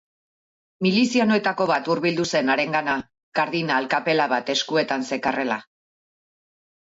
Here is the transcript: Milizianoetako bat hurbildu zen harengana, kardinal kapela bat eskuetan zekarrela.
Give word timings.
Milizianoetako 0.85 1.67
bat 1.71 1.89
hurbildu 1.93 2.25
zen 2.31 2.49
harengana, 2.53 2.95
kardinal 3.41 3.89
kapela 3.93 4.27
bat 4.33 4.51
eskuetan 4.55 5.07
zekarrela. 5.11 5.61